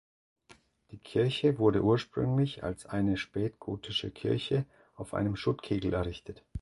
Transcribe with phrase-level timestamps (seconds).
[0.89, 6.43] Die Kirche wurde ursprünglich als eine spätgotische Kirche auf einem Schuttkegel errichtet.